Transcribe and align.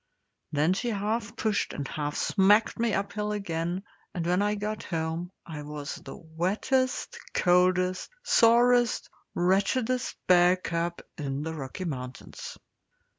Then 0.51 0.73
she 0.73 0.89
half 0.89 1.35
pushed 1.35 1.73
and 1.73 1.87
half 1.87 2.15
smacked 2.17 2.79
me 2.79 2.95
uphill 2.95 3.31
again, 3.31 3.83
and 4.15 4.25
when 4.25 4.41
I 4.41 4.55
got 4.55 4.81
home 4.81 5.29
I 5.45 5.61
was 5.61 5.93
the 5.97 6.17
wettest, 6.17 7.19
coldest, 7.35 8.09
sorest, 8.23 9.11
wretchedest 9.35 10.15
bear 10.25 10.55
cub 10.57 11.03
in 11.19 11.43
the 11.43 11.53
Rocky 11.53 11.85
Mountains. 11.85 12.57